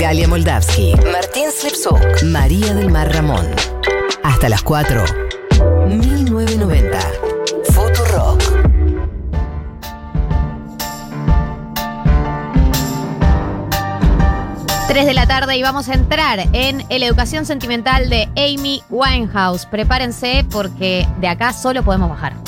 Galia 0.00 0.26
Moldavsky, 0.26 0.94
Martín 1.12 1.50
Slipsuk, 1.52 2.22
María 2.24 2.72
del 2.72 2.90
Mar 2.90 3.12
Ramón. 3.12 3.46
Hasta 4.22 4.48
las 4.48 4.62
4. 4.62 5.04
1990. 5.88 6.98
Futurock. 7.70 8.42
Tres 14.88 15.04
de 15.04 15.12
la 15.12 15.26
tarde 15.26 15.58
y 15.58 15.62
vamos 15.62 15.90
a 15.90 15.94
entrar 15.94 16.48
en 16.54 16.78
la 16.78 17.06
educación 17.06 17.44
sentimental 17.44 18.08
de 18.08 18.30
Amy 18.36 18.82
Winehouse. 18.88 19.66
Prepárense 19.66 20.46
porque 20.50 21.06
de 21.20 21.28
acá 21.28 21.52
solo 21.52 21.82
podemos 21.82 22.08
bajar. 22.08 22.39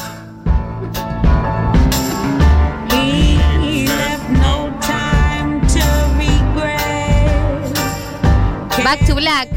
Back 8.85 9.07
to 9.07 9.15
Black. 9.15 9.49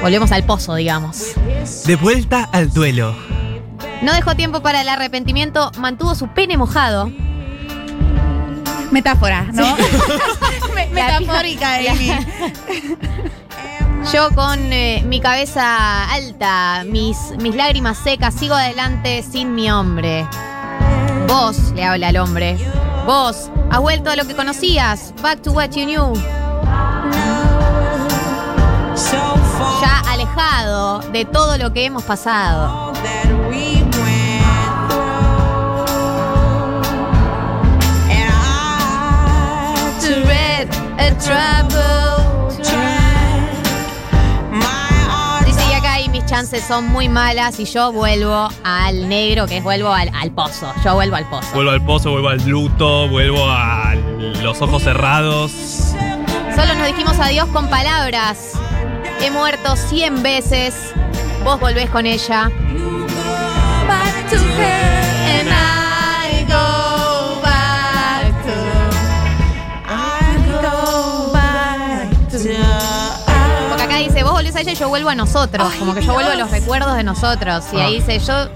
Volvemos 0.00 0.32
al 0.32 0.44
pozo, 0.44 0.74
digamos. 0.74 1.32
De 1.84 1.96
vuelta 1.96 2.48
al 2.52 2.72
duelo. 2.72 3.14
No 4.02 4.12
dejó 4.12 4.34
tiempo 4.34 4.60
para 4.60 4.80
el 4.82 4.88
arrepentimiento, 4.88 5.70
mantuvo 5.78 6.14
su 6.14 6.28
pene 6.28 6.56
mojado. 6.56 7.10
Metáfora, 8.90 9.44
¿no? 9.52 9.76
Me- 10.74 10.88
La 10.92 11.20
Metafórica, 11.20 11.74
Amy. 11.76 12.12
Yo 14.12 14.30
con 14.34 14.72
eh, 14.72 15.02
mi 15.06 15.20
cabeza 15.20 16.08
alta, 16.12 16.84
mis, 16.86 17.16
mis 17.40 17.54
lágrimas 17.56 17.98
secas, 17.98 18.34
sigo 18.34 18.54
adelante 18.54 19.24
sin 19.28 19.54
mi 19.54 19.70
hombre. 19.70 20.26
Vos, 21.26 21.56
le 21.74 21.84
habla 21.84 22.08
al 22.08 22.16
hombre. 22.18 22.56
Vos, 23.04 23.50
has 23.70 23.80
vuelto 23.80 24.10
a 24.10 24.16
lo 24.16 24.24
que 24.26 24.36
conocías. 24.36 25.12
Back 25.22 25.42
to 25.42 25.52
what 25.52 25.70
you 25.70 25.84
knew. 25.84 26.12
So 28.96 29.36
far 29.58 29.80
Ya 29.82 30.02
alejado 30.10 31.00
de 31.12 31.24
todo 31.26 31.58
lo 31.58 31.72
que 31.72 31.84
hemos 31.84 32.02
pasado. 32.04 32.92
Dice, 45.44 45.60
y 45.70 45.72
acá 45.74 45.94
ahí 45.94 46.08
mis 46.08 46.24
chances 46.26 46.64
son 46.64 46.86
muy 46.88 47.08
malas 47.08 47.60
y 47.60 47.64
yo 47.64 47.92
vuelvo 47.92 48.48
al 48.64 49.08
negro, 49.08 49.46
que 49.46 49.58
es 49.58 49.64
vuelvo 49.64 49.92
al, 49.92 50.10
al 50.14 50.30
pozo. 50.30 50.72
Yo 50.84 50.94
vuelvo 50.94 51.16
al 51.16 51.28
pozo. 51.28 51.48
Vuelvo 51.54 51.70
al 51.70 51.84
pozo, 51.84 52.10
vuelvo 52.10 52.28
al 52.28 52.48
luto, 52.48 53.08
vuelvo 53.08 53.44
a 53.48 53.94
los 54.42 54.60
ojos 54.62 54.82
cerrados. 54.82 55.52
Solo 56.54 56.74
nos 56.74 56.86
dijimos 56.86 57.18
adiós 57.18 57.46
con 57.48 57.68
palabras. 57.68 58.52
He 59.20 59.30
muerto 59.30 59.76
100 59.76 60.22
veces. 60.22 60.74
Vos 61.44 61.58
volvés 61.60 61.88
con 61.90 62.06
ella. 62.06 62.50
Back 63.86 64.30
to 64.30 64.36
her 64.36 65.04
and 65.28 65.48
I 65.48 66.44
go 66.48 67.40
back 67.42 68.32
to. 68.44 68.54
I 69.88 70.36
go 70.62 71.32
back 71.32 72.10
to. 72.30 72.38
Porque 73.68 73.82
acá 73.82 73.96
dice, 73.98 74.22
vos 74.22 74.32
volvés 74.32 74.54
a 74.56 74.60
ella 74.60 74.72
y 74.72 74.74
yo 74.74 74.88
vuelvo 74.88 75.08
a 75.10 75.14
nosotros. 75.14 75.72
Como 75.78 75.94
que 75.94 76.02
yo 76.02 76.12
vuelvo 76.12 76.30
a 76.32 76.36
los 76.36 76.50
recuerdos 76.50 76.96
de 76.96 77.04
nosotros. 77.04 77.64
Y 77.72 77.76
ahí 77.76 78.00
dice, 78.00 78.18
yo 78.18 78.48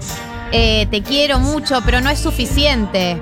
eh, 0.51 0.85
te 0.91 1.01
quiero 1.01 1.39
mucho, 1.39 1.81
pero 1.85 2.01
no 2.01 2.09
es 2.09 2.19
suficiente. 2.19 3.21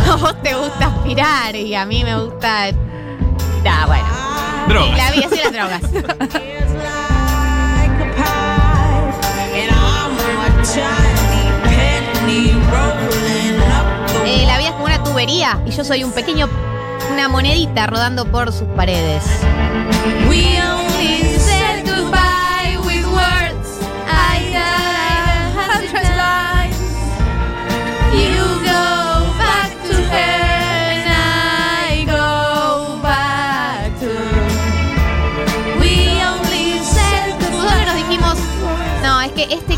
A 0.10 0.16
vos 0.16 0.34
te 0.42 0.54
gusta 0.54 0.86
aspirar 0.86 1.54
y 1.54 1.74
a 1.74 1.84
mí 1.84 2.02
me 2.02 2.16
gusta. 2.20 2.70
Ah, 3.68 3.86
bueno. 3.86 4.06
Drogas. 4.68 4.96
La 4.96 5.10
vida 5.10 5.28
sin 5.28 5.42
las 5.42 5.52
drogas. 5.52 5.82
Eh, 14.24 14.44
la 14.46 14.58
vida 14.58 14.68
es 14.68 14.72
como 14.72 14.84
una 14.84 15.02
tubería 15.02 15.60
y 15.66 15.70
yo 15.70 15.84
soy 15.84 16.04
un 16.04 16.12
pequeño. 16.12 16.48
Una 17.12 17.28
monedita 17.28 17.86
rodando 17.86 18.30
por 18.30 18.52
sus 18.52 18.68
paredes. 18.76 19.24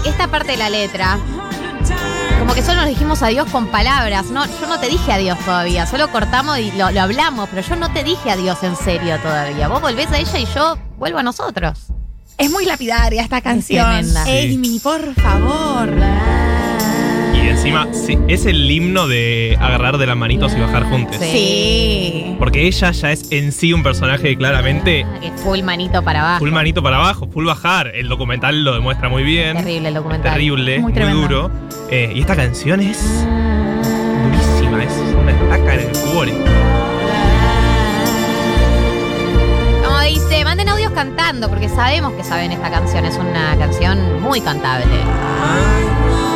Esta 0.04 0.28
parte 0.28 0.52
de 0.52 0.58
la 0.58 0.70
letra. 0.70 1.18
Como 2.38 2.54
que 2.54 2.62
solo 2.62 2.80
nos 2.80 2.88
dijimos 2.88 3.22
adiós 3.22 3.48
con 3.50 3.68
palabras. 3.68 4.26
No, 4.26 4.44
yo 4.44 4.66
no 4.66 4.80
te 4.80 4.88
dije 4.88 5.12
adiós 5.12 5.38
todavía. 5.44 5.86
Solo 5.86 6.10
cortamos 6.10 6.58
y 6.58 6.72
lo, 6.72 6.90
lo 6.90 7.00
hablamos, 7.00 7.48
pero 7.48 7.62
yo 7.66 7.76
no 7.76 7.92
te 7.92 8.02
dije 8.02 8.30
adiós 8.30 8.62
en 8.62 8.76
serio 8.76 9.18
todavía. 9.20 9.68
Vos 9.68 9.80
volvés 9.80 10.10
a 10.10 10.18
ella 10.18 10.38
y 10.38 10.46
yo 10.46 10.76
vuelvo 10.98 11.18
a 11.18 11.22
nosotros. 11.22 11.78
Es 12.38 12.50
muy 12.50 12.64
lapidaria 12.64 13.22
esta 13.22 13.40
canción. 13.40 13.86
tremenda. 13.86 14.24
Sí. 14.24 14.54
Amy, 14.56 14.80
por 14.80 15.14
favor. 15.14 16.51
Y 17.34 17.48
encima, 17.48 17.86
sí, 17.92 18.18
es 18.28 18.46
el 18.46 18.70
himno 18.70 19.06
de 19.08 19.56
agarrar 19.60 19.98
de 19.98 20.06
las 20.06 20.16
manitos 20.16 20.52
y 20.56 20.60
bajar 20.60 20.84
juntos. 20.84 21.16
Sí. 21.20 22.36
Porque 22.38 22.66
ella 22.66 22.90
ya 22.90 23.12
es 23.12 23.30
en 23.32 23.52
sí 23.52 23.72
un 23.72 23.82
personaje 23.82 24.22
que 24.30 24.36
claramente 24.36 25.04
Ah, 25.06 25.20
que 25.20 25.30
full 25.32 25.62
manito 25.62 26.02
para 26.02 26.20
abajo. 26.20 26.38
full 26.40 26.50
manito 26.50 26.82
para 26.82 26.96
abajo, 26.96 27.28
full 27.32 27.46
bajar. 27.46 27.92
El 27.94 28.08
documental 28.08 28.64
lo 28.64 28.74
demuestra 28.74 29.08
muy 29.08 29.22
bien. 29.22 29.56
Terrible 29.56 29.78
el 29.78 29.86
Es 29.88 29.94
documental. 29.94 30.32
terrible, 30.32 30.78
Muy 30.80 30.92
duro. 30.92 31.50
Eh, 31.90 32.12
y 32.14 32.20
esta 32.20 32.34
canción 32.36 32.80
es 32.80 32.98
durísima, 34.24 34.82
es 34.84 34.92
una 35.20 35.30
estaca 35.32 35.74
en 35.74 35.80
el 35.80 35.98
cuore. 36.12 36.32
Como 39.84 40.00
dice, 40.00 40.44
manden 40.44 40.68
audios 40.68 40.92
cantando, 40.92 41.48
porque 41.48 41.68
sabemos 41.68 42.12
que 42.14 42.24
saben 42.24 42.52
esta 42.52 42.70
canción. 42.70 43.04
Es 43.04 43.16
una 43.16 43.56
canción 43.56 44.20
muy 44.22 44.40
cantable. 44.40 44.86
Back 44.86 46.31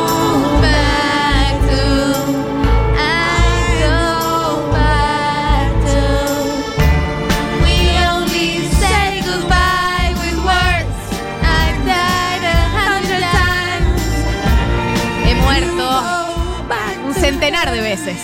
centenar 17.19 17.71
de 17.71 17.81
veces. 17.81 18.17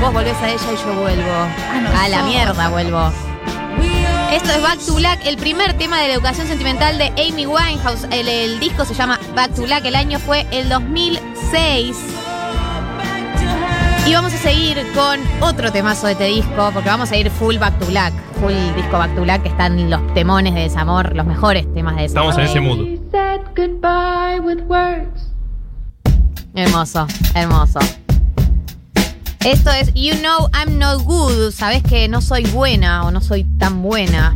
Vos 0.00 0.12
volvés 0.12 0.36
a 0.42 0.50
ella 0.50 0.72
y 0.72 0.76
yo 0.76 0.94
vuelvo. 1.00 1.32
A 1.98 2.08
la 2.08 2.22
mierda 2.22 2.68
vuelvo. 2.68 3.10
Esto 4.32 4.50
es 4.50 4.62
Back 4.62 4.78
to 4.84 4.94
Black, 4.94 5.20
el 5.24 5.36
primer 5.36 5.74
tema 5.74 6.00
de 6.00 6.08
la 6.08 6.14
educación 6.14 6.46
sentimental 6.46 6.98
de 6.98 7.06
Amy 7.06 7.46
Winehouse. 7.46 8.04
El, 8.10 8.28
el 8.28 8.60
disco 8.60 8.84
se 8.84 8.94
llama 8.94 9.18
Back 9.34 9.54
to 9.54 9.62
Black, 9.62 9.84
el 9.84 9.94
año 9.94 10.18
fue 10.18 10.46
el 10.50 10.68
2006. 10.68 11.96
Y 14.06 14.14
vamos 14.14 14.34
a 14.34 14.36
seguir 14.36 14.84
con 14.94 15.20
otro 15.40 15.72
temazo 15.72 16.06
de 16.06 16.12
este 16.12 16.24
disco, 16.26 16.70
porque 16.72 16.88
vamos 16.88 17.10
a 17.10 17.16
ir 17.16 17.30
full 17.30 17.56
Back 17.56 17.78
to 17.78 17.86
Black, 17.86 18.12
full 18.40 18.52
disco 18.76 18.98
Back 18.98 19.14
to 19.14 19.22
Black, 19.22 19.42
que 19.42 19.48
están 19.48 19.90
los 19.90 20.14
temones 20.14 20.54
de 20.54 20.60
desamor, 20.60 21.14
los 21.14 21.26
mejores 21.26 21.72
temas 21.72 21.96
de 21.96 22.02
desamor. 22.02 22.30
Estamos 22.30 22.38
en 22.38 22.44
ese 22.44 22.60
mood. 22.60 22.98
Hermoso, 26.56 27.06
hermoso. 27.34 27.78
Esto 29.44 29.70
es 29.72 29.92
You 29.92 30.14
Know 30.20 30.48
I'm 30.54 30.78
No 30.78 30.98
Good. 30.98 31.52
Sabes 31.52 31.82
que 31.82 32.08
no 32.08 32.22
soy 32.22 32.44
buena 32.44 33.04
o 33.04 33.10
no 33.10 33.20
soy 33.20 33.44
tan 33.58 33.82
buena. 33.82 34.34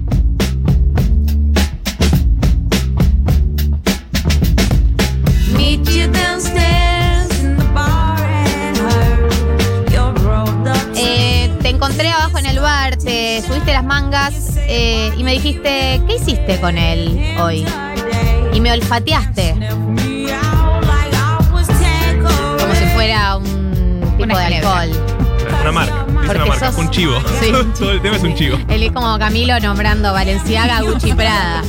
Meet 5.56 5.88
you 5.88 6.08
downstairs 6.12 7.43
in 7.43 7.56
the 7.56 7.64
bar 7.72 8.20
and 8.20 8.76
heard 8.76 9.90
your 9.90 10.12
rolled 10.22 10.69
up 10.69 10.94
Eh, 10.96 11.50
te 11.62 11.70
encontré 11.70 12.11
abajo 12.11 12.37
en 12.37 12.44
el 12.44 12.61
bar, 12.61 12.99
te 12.99 13.40
subiste 13.46 13.72
las 13.72 13.84
mangas 13.84 14.58
eh, 14.58 15.11
y 15.17 15.25
me 15.25 15.32
dijiste, 15.32 16.02
¿qué 16.06 16.17
hiciste 16.17 16.61
con 16.61 16.76
él 16.76 17.34
hoy? 17.40 17.64
Y 18.52 18.61
me 18.61 18.72
olfateaste 18.72 19.55
fuera 23.00 23.37
un 23.38 24.00
tipo 24.19 24.25
Una 24.25 24.38
de 24.41 24.44
ginebra. 24.47 24.81
alcohol. 24.81 25.02
Una 25.62 25.73
marca, 25.73 26.05
dice 26.06 26.14
Porque 26.26 26.37
una 26.37 26.47
marca, 26.47 26.67
sos- 26.70 26.79
un 26.79 26.91
chivo. 26.91 27.14
Sí. 27.41 27.50
Todo 27.79 27.93
el 27.93 28.02
tema 28.02 28.17
es 28.17 28.23
un 28.23 28.35
chivo. 28.35 28.58
Él 28.69 28.82
es 28.82 28.93
como 28.93 29.19
Camilo 29.19 29.58
nombrando 29.58 30.12
Valenciaga, 30.12 30.82
Gucci, 30.82 31.14
Prada. 31.14 31.62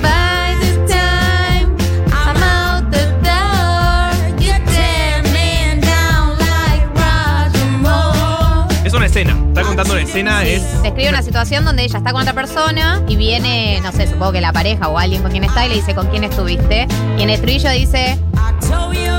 By 0.00 0.56
the 0.60 0.86
time 0.86 1.76
I'm 2.10 2.42
out 2.42 2.90
the 2.90 3.04
door, 3.22 4.40
you 4.40 4.54
tear 4.72 5.22
me 5.34 5.78
down 5.82 6.38
like 6.38 6.86
Roger 6.94 7.66
Moore. 7.82 8.90
una 8.96 9.04
escena. 9.06 9.36
Está 9.48 9.62
contando 9.64 9.92
una 9.92 10.02
escena, 10.02 10.44
es. 10.44 10.82
Describe 10.82 11.10
una 11.10 11.20
situación 11.22 11.66
donde 11.66 11.84
ella 11.84 11.98
está 11.98 12.12
con 12.12 12.22
otra 12.22 12.32
persona 12.32 13.02
y 13.06 13.16
viene, 13.16 13.80
no 13.82 13.92
sé, 13.92 14.06
supongo 14.06 14.32
que 14.32 14.40
la 14.40 14.52
pareja 14.54 14.88
o 14.88 14.98
alguien 14.98 15.20
con 15.20 15.30
quien 15.30 15.44
está 15.44 15.66
y 15.66 15.68
le 15.68 15.74
dice 15.74 15.94
con 15.94 16.06
quién 16.06 16.24
estuviste. 16.24 16.88
Y 17.18 17.22
en 17.22 17.28
el 17.28 17.34
estribillo 17.34 17.70
dice, 17.70 18.18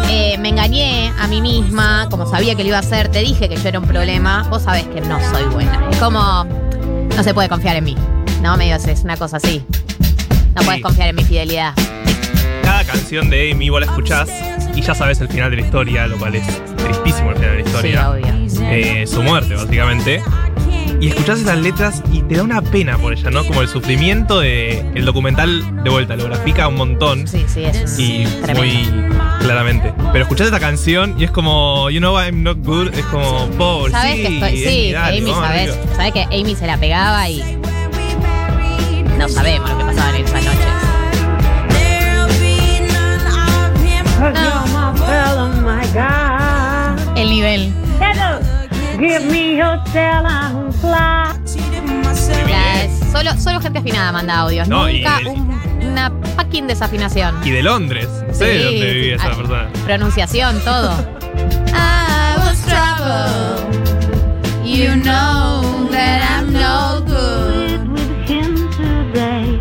eh, 0.09 0.37
me 0.39 0.49
engañé 0.49 1.11
a 1.19 1.27
mí 1.27 1.41
misma, 1.41 2.07
como 2.09 2.25
sabía 2.29 2.55
que 2.55 2.63
lo 2.63 2.69
iba 2.69 2.77
a 2.77 2.81
hacer, 2.81 3.09
te 3.09 3.19
dije 3.19 3.47
que 3.47 3.55
yo 3.55 3.67
era 3.69 3.79
un 3.79 3.85
problema, 3.85 4.43
vos 4.49 4.63
sabés 4.63 4.83
que 4.87 5.01
no 5.01 5.19
soy 5.31 5.43
buena. 5.53 5.87
Es 5.91 5.97
como, 5.97 6.45
no 7.15 7.23
se 7.23 7.33
puede 7.33 7.47
confiar 7.49 7.75
en 7.75 7.83
mí, 7.83 7.95
¿no? 8.41 8.57
Medio 8.57 8.75
es 8.75 8.85
es 8.87 9.03
una 9.03 9.17
cosa 9.17 9.37
así. 9.37 9.63
No 10.55 10.61
Sí. 10.61 10.65
puedes 10.65 10.81
confiar 10.81 11.09
en 11.09 11.15
mi 11.15 11.23
fidelidad. 11.23 11.73
Cada 12.63 12.83
canción 12.83 13.29
de 13.29 13.51
Amy 13.51 13.69
vos 13.69 13.79
la 13.81 13.85
escuchás 13.87 14.29
y 14.75 14.81
ya 14.81 14.93
sabes 14.95 15.19
el 15.21 15.29
final 15.29 15.49
de 15.51 15.57
la 15.57 15.63
historia, 15.63 16.07
lo 16.07 16.17
cual 16.17 16.35
es 16.35 16.45
tristísimo 16.77 17.31
el 17.31 17.35
final 17.37 17.51
de 17.51 17.57
la 17.57 17.63
Sí, 17.63 17.69
historia. 17.75 18.09
obvio. 18.09 18.25
Eh, 18.71 19.07
su 19.07 19.21
muerte, 19.23 19.55
básicamente. 19.55 20.21
Y 21.01 21.07
escuchás 21.07 21.39
esas 21.39 21.57
letras 21.59 22.03
y 22.11 22.21
te 22.23 22.35
da 22.35 22.43
una 22.43 22.61
pena 22.61 22.97
por 22.97 23.13
ella, 23.13 23.29
¿no? 23.31 23.45
Como 23.45 23.61
el 23.61 23.69
sufrimiento 23.69 24.39
de. 24.39 24.79
El 24.95 25.05
documental 25.05 25.83
de 25.83 25.89
vuelta, 25.89 26.15
lo 26.17 26.25
grafica 26.25 26.67
un 26.67 26.75
montón. 26.75 27.27
Sí, 27.27 27.45
sí, 27.47 27.63
es 27.63 27.97
Y 27.97 28.25
tremendo. 28.43 28.61
muy 28.61 29.09
claramente. 29.39 29.93
Pero 30.11 30.23
escuchás 30.23 30.47
esta 30.47 30.59
canción 30.59 31.15
y 31.17 31.23
es 31.23 31.31
como, 31.31 31.89
you 31.89 31.99
know 31.99 32.19
I'm 32.19 32.43
not 32.43 32.57
good, 32.65 32.93
es 32.93 33.05
como, 33.05 33.47
pobre, 33.57 33.91
Sabes 33.91 34.15
sí, 34.15 34.21
que 34.23 34.33
estoy, 34.35 34.57
sí, 34.57 34.67
Amy, 34.67 34.91
dale, 34.91 35.17
Amy, 35.19 35.31
vamos 35.31 35.47
sabes, 35.47 35.77
sabes 35.95 36.13
que 36.13 36.23
Amy 36.23 36.55
se 36.55 36.67
la 36.67 36.77
pegaba 36.77 37.29
y 37.29 37.57
no 39.17 39.29
sabemos 39.29 39.69
lo 39.69 39.77
que 39.77 39.83
pasaba 39.85 40.17
en 40.17 40.25
esas 40.25 40.43
noches. 40.43 40.65
El 47.15 47.29
nivel. 47.29 47.73
La- 50.83 51.35
solo, 53.11 53.31
solo 53.39 53.59
gente 53.61 53.79
afinada 53.79 54.11
manda 54.11 54.39
audios, 54.39 54.67
No, 54.67 54.89
y 54.89 54.97
nunca 55.01 55.19
el- 55.19 55.27
un- 55.27 55.59
una 55.91 56.11
fucking 56.35 56.67
desafinación. 56.67 57.35
Y 57.43 57.51
de 57.51 57.63
Londres, 57.63 58.07
no 58.27 58.33
sé 58.33 58.45
de 58.45 58.57
Sí. 58.59 58.63
dónde 58.65 58.93
vivía 58.93 59.15
esa 59.15 59.27
Ah, 59.27 59.35
persona. 59.35 59.69
Pronunciación, 59.85 60.59
todo. 60.61 60.91
I 61.73 62.37
was 62.39 62.61
trouble. 62.65 63.69
You 64.65 64.95
know 65.01 65.87
that 65.91 66.21
I'm 66.39 66.51
no 66.53 67.01
good. 67.05 67.89
with 67.89 68.29
him 68.29 68.69
today 68.77 69.59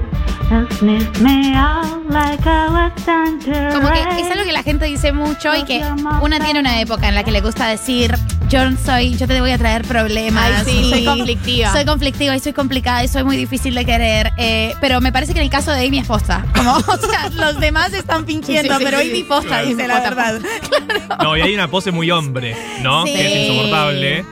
and 0.50 0.70
sniff 0.78 1.18
me 1.20 1.54
out 1.56 2.04
like 2.10 2.46
I 2.46 2.68
was 2.68 2.92
tangerine. 3.04 3.72
Como 3.72 3.88
que 3.90 4.00
es 4.20 4.30
algo 4.30 4.44
que 4.44 4.52
la 4.52 4.62
gente 4.62 4.84
dice 4.84 5.12
mucho 5.12 5.54
y 5.56 5.64
que 5.64 5.82
una 6.20 6.38
tiene 6.40 6.60
una 6.60 6.80
época 6.80 7.08
en 7.08 7.14
la 7.14 7.24
que 7.24 7.30
le 7.30 7.40
gusta 7.40 7.66
decir, 7.68 8.14
yo 8.48 8.60
soy, 8.84 9.16
yo 9.16 9.26
te 9.26 9.40
voy 9.40 9.50
a 9.50 9.58
traer 9.58 9.82
problemas. 9.82 10.66
Ay, 10.66 10.72
sí, 10.72 10.78
y 10.86 10.90
soy 10.90 11.04
conflictiva. 11.04 11.72
Soy 11.72 11.84
conflictiva 11.84 12.36
y 12.36 12.40
soy 12.40 12.52
complicada 12.52 13.04
y 13.04 13.08
soy 13.08 13.24
muy 13.24 13.36
difícil 13.36 13.74
de 13.74 13.84
querer. 13.84 14.32
eh, 14.38 14.74
pero 14.80 15.00
me 15.00 15.12
parece 15.12 15.32
que 15.34 15.38
en 15.40 15.44
el 15.44 15.50
caso 15.50 15.70
de 15.72 15.86
Amy 15.86 15.98
es 15.98 16.06
posta. 16.06 16.44
Como, 16.54 16.72
o 16.76 16.82
sea, 16.96 17.28
los 17.34 17.60
demás 17.60 17.92
están 17.92 18.24
fingiendo, 18.26 18.72
Sí, 18.74 18.78
sí, 18.78 18.84
pero 18.84 19.00
sí, 19.00 19.10
Amy 19.10 19.22
posta 19.24 19.48
Claro. 19.48 19.68
dice 19.68 19.86
la 19.88 20.00
verdad. 20.00 20.40
No, 21.22 21.36
y 21.36 21.40
hay 21.40 21.54
una 21.54 21.68
pose 21.68 21.90
muy 21.90 22.10
hombre, 22.10 22.54
¿no? 22.82 23.04
Sí. 23.06 23.12
Que 23.14 23.26
es 23.44 23.48
insoportable. 23.50 24.24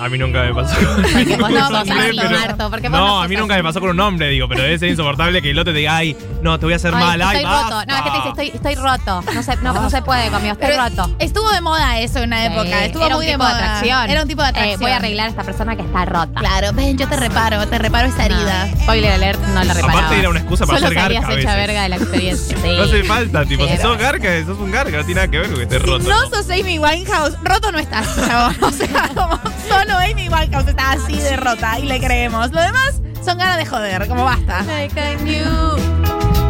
A 0.00 0.08
mí 0.08 0.16
nunca 0.18 0.42
me 0.44 0.54
pasó 0.54 0.74
con 0.76 1.02
Porque 1.02 1.24
no 1.36 1.66
hombre, 1.66 1.78
así, 1.78 2.18
pero- 2.20 2.70
porque 2.70 2.88
vos 2.88 2.98
no 2.98 3.22
a 3.22 3.28
mí 3.28 3.36
nunca 3.36 3.54
así. 3.54 3.62
me 3.62 3.68
pasó 3.68 3.80
con 3.80 3.90
un 3.90 4.00
hombre, 4.00 4.28
digo, 4.28 4.48
pero 4.48 4.62
debe 4.62 4.78
ser 4.78 4.88
insoportable 4.90 5.42
que 5.42 5.50
el 5.50 5.58
otro 5.58 5.72
te 5.72 5.80
diga, 5.80 5.96
ay, 5.96 6.16
no, 6.42 6.58
te 6.58 6.66
voy 6.66 6.72
a 6.74 6.76
hacer 6.76 6.94
Ay, 6.94 7.04
mal, 7.04 7.22
ay, 7.22 7.36
estoy 7.38 7.52
roto. 7.52 7.84
No, 7.86 7.96
es 7.96 8.02
que 8.02 8.10
te 8.10 8.16
dice, 8.16 8.28
estoy, 8.28 8.48
estoy 8.54 8.74
roto. 8.76 9.22
No 9.34 9.42
se, 9.42 9.56
no, 9.56 9.72
no 9.74 9.90
se 9.90 10.02
puede 10.02 10.30
conmigo, 10.30 10.52
estoy 10.52 10.68
Pero 10.68 10.82
roto. 10.84 11.10
Estuvo 11.18 11.50
de 11.50 11.60
moda 11.60 11.98
eso 11.98 12.18
en 12.20 12.24
una 12.28 12.40
Sí, 12.40 12.46
época. 12.52 12.84
Estuvo 12.84 13.06
era 13.06 13.16
muy 13.16 13.24
un 13.24 13.26
de 13.26 13.32
tipo 13.32 13.44
de 13.44 13.52
moda. 13.54 13.64
atracción. 13.64 14.10
Era 14.10 14.22
un 14.22 14.28
tipo 14.28 14.42
de 14.42 14.48
Eh, 14.48 14.50
atracción. 14.50 14.80
voy 14.80 14.90
a 14.92 14.96
arreglar 14.96 15.26
a 15.26 15.30
esta 15.30 15.42
persona 15.42 15.76
que 15.76 15.82
está 15.82 16.04
rota. 16.04 16.40
Claro, 16.40 16.72
ven, 16.74 16.96
yo 16.96 17.08
te 17.08 17.16
reparo, 17.16 17.66
te 17.66 17.78
reparo 17.78 18.06
esa 18.08 18.24
herida. 18.26 18.66
No, 18.66 18.80
spoiler 18.82 19.12
alert, 19.12 19.40
no 19.48 19.64
la 19.64 19.74
reparaba. 19.74 19.98
Aparte 20.00 20.18
era 20.20 20.28
una 20.30 20.38
excusa 20.40 20.66
para 20.66 20.78
Solo 20.78 20.88
ser 20.90 20.94
garca 20.96 21.08
salías 21.08 21.24
a 21.24 21.32
hecha 21.40 21.54
veces. 21.54 21.66
verga 21.66 21.82
de 21.82 21.88
la 21.88 21.96
experiencia. 21.96 22.56
Sí. 22.56 22.68
No 22.78 22.82
hace 22.84 23.02
falta, 23.04 23.44
tipo, 23.44 23.62
Sí, 23.64 23.68
si 23.70 23.74
era- 23.74 23.82
sos 23.82 23.98
garca, 23.98 24.28
sos 24.46 24.58
un 24.58 24.70
garca, 24.70 24.96
no 24.98 25.04
tiene 25.04 25.14
nada 25.14 25.28
que 25.30 25.38
ver 25.38 25.46
con 25.48 25.56
que 25.56 25.62
estés 25.64 25.82
roto. 25.82 26.08
No 26.08 26.28
sos 26.28 26.48
Amy 26.50 26.78
Winehouse, 26.78 27.34
roto 27.42 27.72
no 27.72 27.78
estás, 27.78 28.06
chabón. 28.28 28.56
O 28.62 28.70
sea, 28.70 29.08
como 29.14 29.38
solo 29.68 29.87
Amy 29.96 30.28
Winehouse 30.28 30.68
está 30.68 30.92
así 30.92 31.16
de 31.18 31.36
rota 31.36 31.78
y 31.78 31.84
le 31.86 31.98
creemos. 32.00 32.50
Lo 32.52 32.60
demás 32.60 33.00
son 33.24 33.38
ganas 33.38 33.56
de 33.58 33.66
joder, 33.66 34.06
como 34.08 34.24
basta. 34.24 34.62
Like 34.64 34.98
I 35.00 35.16
knew 35.22 35.76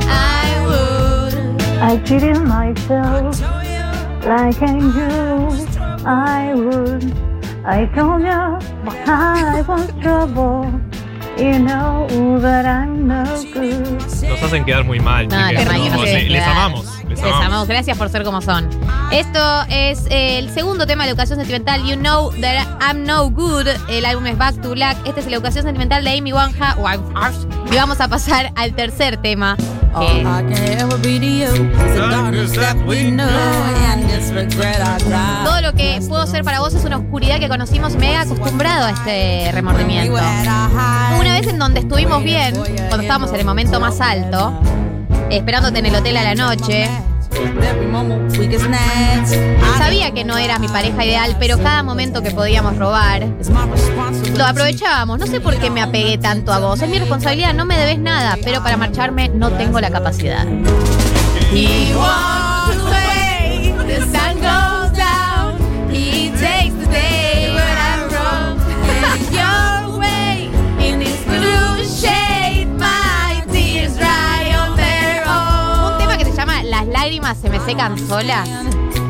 I 0.09 0.67
would. 0.67 1.63
I 1.81 1.97
treated 2.05 2.39
myself 2.43 3.41
like 4.27 4.61
I 4.63 4.73
knew 4.73 5.49
I 6.05 6.53
would. 6.55 7.13
I 7.65 7.87
told 7.95 8.23
you 8.23 8.59
I 9.07 9.63
was 9.67 9.87
trouble. 10.01 10.67
You 11.37 11.59
know 11.61 12.09
that 12.41 12.65
I'm 12.67 13.07
no 13.07 13.23
good. 13.55 14.03
Nos 14.29 14.43
hacen 14.43 14.65
quedar 14.65 14.85
muy 14.85 14.99
mal, 14.99 15.29
No, 15.29 15.37
nos 15.37 15.53
Les- 15.53 16.29
les 16.29 16.43
amamos, 16.43 16.85
les 17.05 17.11
Les 17.11 17.23
amamos. 17.23 17.47
amamos, 17.47 17.69
gracias 17.69 17.97
por 17.97 18.09
ser 18.09 18.25
como 18.25 18.41
son. 18.41 18.69
Esto 19.11 19.63
es 19.71 20.05
el 20.11 20.51
segundo 20.51 20.87
tema 20.87 21.05
de 21.05 21.09
la 21.09 21.11
educación 21.13 21.39
sentimental, 21.39 21.83
You 21.83 21.97
Know 21.97 22.31
That 22.43 22.67
I'm 22.81 23.05
No 23.05 23.31
Good. 23.31 23.67
El 23.89 24.05
álbum 24.05 24.27
es 24.27 24.37
Back 24.37 24.61
to 24.61 24.71
Black. 24.71 24.99
Este 25.07 25.21
es 25.21 25.27
la 25.27 25.37
educación 25.37 25.65
sentimental 25.65 26.05
de 26.05 26.11
Amy 26.19 26.33
Wanja- 26.33 26.77
Winehouse. 26.77 27.47
Y 27.73 27.77
vamos 27.77 28.01
a 28.03 28.09
pasar 28.09 28.53
al 28.55 28.75
tercer 28.75 29.17
tema. 29.17 29.57
Que- 29.99 30.23
cry. 35.01 35.45
todo 35.45 35.61
lo 35.63 35.73
que 35.73 36.01
puedo 36.07 36.27
ser 36.27 36.45
para 36.45 36.61
vos 36.61 36.75
es 36.75 36.85
una 36.85 36.99
oscuridad 36.99 37.39
que 37.41 37.49
conocimos 37.49 37.95
y 37.95 37.97
me 37.97 38.13
he 38.13 38.17
acostumbrado 38.17 38.87
a 38.87 38.91
este 38.91 39.51
remordimiento. 39.53 40.13
Una 41.19 41.33
vez 41.41 41.47
en 41.49 41.59
donde 41.59 41.81
estuvimos 41.81 42.23
bien, 42.23 42.55
cuando 42.89 43.01
estábamos 43.01 43.31
en 43.31 43.37
el 43.41 43.47
momento 43.47 43.81
más 43.81 44.01
alto, 44.03 44.53
esperándote 45.31 45.79
en 45.79 45.87
el 45.87 45.95
hotel 45.97 46.17
a 46.19 46.23
la 46.25 46.35
noche, 46.35 46.89
sabía 49.79 50.13
que 50.13 50.25
no 50.25 50.37
era 50.37 50.59
mi 50.59 50.69
pareja 50.69 51.05
ideal, 51.05 51.37
pero 51.39 51.59
cada 51.59 51.83
momento 51.83 52.23
que 52.23 52.31
podíamos 52.31 52.77
robar, 52.77 53.27
lo 54.37 54.45
aprovechábamos. 54.45 55.19
No 55.19 55.27
sé 55.27 55.41
por 55.41 55.57
qué 55.57 55.71
me 55.71 55.81
apegué 55.81 56.19
tanto 56.19 56.53
a 56.53 56.59
vos. 56.59 56.81
Es 56.83 56.89
mi 56.89 56.99
responsabilidad, 56.99 57.55
no 57.55 57.65
me 57.65 57.79
debes 57.79 57.99
nada, 57.99 58.37
pero 58.45 58.63
para 58.63 58.77
marcharme 58.77 59.29
no 59.29 59.51
tengo 59.51 59.81
la 59.81 59.91
capacidad. 59.91 60.47
Se 77.35 77.51
me 77.51 77.61
secan 77.61 77.99
solas. 77.99 78.49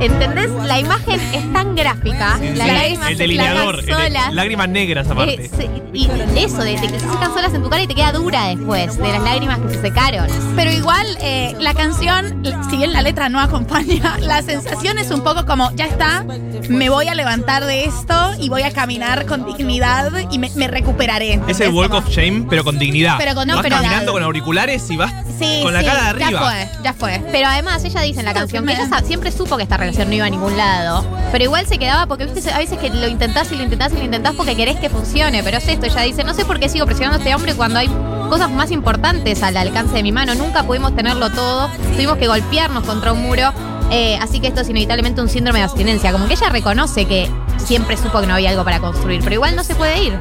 ¿Entendés? 0.00 0.50
La 0.64 0.78
imagen 0.78 1.20
es 1.32 1.52
tan 1.52 1.74
gráfica. 1.74 2.36
Sí, 2.40 2.48
Las 2.54 2.68
sí, 2.68 2.74
lágrimas 2.74 3.08
el 3.10 3.16
se 3.16 3.22
delineador, 3.22 3.80
el 3.88 4.36
lágrimas 4.36 4.68
negras 4.68 5.08
aparte. 5.10 5.44
Eh, 5.44 5.50
se- 5.56 5.68
y 5.92 6.08
eso, 6.36 6.58
de, 6.62 6.74
que 6.76 6.88
se 6.88 7.00
secan 7.00 7.32
solas 7.34 7.52
en 7.54 7.62
tu 7.62 7.68
cara 7.70 7.82
y 7.82 7.86
te 7.86 7.94
queda 7.94 8.12
dura 8.12 8.46
después, 8.48 8.96
de 8.98 9.08
las 9.08 9.22
lágrimas 9.22 9.58
que 9.58 9.74
se 9.74 9.80
secaron. 9.80 10.28
Pero 10.54 10.70
igual 10.70 11.06
eh, 11.20 11.54
la 11.58 11.74
canción, 11.74 12.42
si 12.70 12.76
bien 12.76 12.92
la 12.92 13.02
letra 13.02 13.28
no 13.28 13.40
acompaña, 13.40 14.16
la 14.20 14.42
sensación 14.42 14.98
es 14.98 15.10
un 15.10 15.22
poco 15.22 15.44
como, 15.46 15.72
ya 15.72 15.86
está, 15.86 16.24
me 16.68 16.88
voy 16.90 17.08
a 17.08 17.14
levantar 17.14 17.64
de 17.64 17.86
esto 17.86 18.32
y 18.38 18.48
voy 18.48 18.62
a 18.62 18.70
caminar 18.72 19.26
con 19.26 19.44
dignidad 19.46 20.12
y 20.30 20.38
me, 20.38 20.50
me 20.54 20.68
recuperaré. 20.68 21.40
Es 21.48 21.58
el 21.60 21.70
walk 21.70 21.94
of 21.94 22.08
shame, 22.10 22.46
pero 22.48 22.62
con 22.62 22.78
dignidad. 22.78 23.16
Pero 23.18 23.34
con- 23.34 23.48
no, 23.48 23.54
vas 23.54 23.62
pero- 23.62 23.76
caminando 23.76 24.12
con 24.12 24.22
auriculares 24.22 24.88
y 24.90 24.96
vas 24.96 25.12
Sí, 25.38 25.60
con 25.62 25.72
la 25.72 25.80
sí, 25.80 25.86
cara 25.86 26.02
de 26.02 26.08
arriba. 26.08 26.30
Ya 26.30 26.38
fue, 26.40 26.68
ya 26.82 26.92
fue. 26.94 27.22
Pero 27.30 27.46
además 27.48 27.84
ella 27.84 28.00
dice 28.02 28.18
en 28.20 28.26
la 28.26 28.34
canción 28.34 28.66
que 28.66 28.72
ella 28.72 28.88
siempre 29.04 29.30
supo 29.32 29.56
que 29.56 29.62
esta 29.62 29.76
no 29.96 30.14
iba 30.14 30.26
a 30.26 30.30
ningún 30.30 30.56
lado, 30.56 31.04
pero 31.32 31.44
igual 31.44 31.66
se 31.66 31.78
quedaba 31.78 32.06
porque 32.06 32.26
viste 32.26 32.50
a 32.50 32.58
veces 32.58 32.78
que 32.78 32.90
lo 32.90 33.08
intentás 33.08 33.50
y 33.52 33.56
lo 33.56 33.62
intentás 33.62 33.92
y 33.92 33.96
lo 33.96 34.04
intentás 34.04 34.34
porque 34.34 34.54
querés 34.54 34.76
que 34.76 34.88
funcione, 34.88 35.42
pero 35.42 35.58
es 35.58 35.68
esto, 35.68 35.86
ella 35.86 36.02
dice, 36.02 36.24
no 36.24 36.34
sé 36.34 36.44
por 36.44 36.60
qué 36.60 36.68
sigo 36.68 36.86
presionando 36.86 37.16
a 37.16 37.18
este 37.18 37.34
hombre 37.34 37.54
cuando 37.54 37.78
hay 37.78 37.88
cosas 38.28 38.50
más 38.50 38.70
importantes 38.70 39.42
al 39.42 39.56
alcance 39.56 39.94
de 39.94 40.02
mi 40.02 40.12
mano, 40.12 40.34
nunca 40.34 40.62
pudimos 40.62 40.94
tenerlo 40.94 41.30
todo, 41.30 41.68
tuvimos 41.94 42.18
que 42.18 42.26
golpearnos 42.26 42.84
contra 42.84 43.12
un 43.12 43.22
muro, 43.22 43.52
eh, 43.90 44.18
así 44.20 44.40
que 44.40 44.48
esto 44.48 44.60
es 44.60 44.68
inevitablemente 44.68 45.20
un 45.20 45.28
síndrome 45.28 45.60
de 45.60 45.64
abstinencia, 45.64 46.12
como 46.12 46.26
que 46.26 46.34
ella 46.34 46.50
reconoce 46.50 47.06
que 47.06 47.30
siempre 47.56 47.96
supo 47.96 48.20
que 48.20 48.26
no 48.26 48.34
había 48.34 48.50
algo 48.50 48.64
para 48.64 48.80
construir, 48.80 49.20
pero 49.22 49.34
igual 49.34 49.56
no 49.56 49.64
se 49.64 49.74
puede 49.74 50.02
ir. 50.02 50.18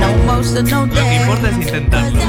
No 0.00 0.08
motion, 0.26 0.64
no 0.70 0.86
Lo 0.86 0.92
que 0.92 1.00
day. 1.00 1.16
importa 1.20 1.48
es 1.48 1.56
intentarlo. 1.56 2.20